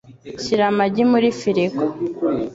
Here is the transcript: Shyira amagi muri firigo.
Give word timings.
Shyira 0.43 0.63
amagi 0.71 1.03
muri 1.11 1.27
firigo. 1.39 1.83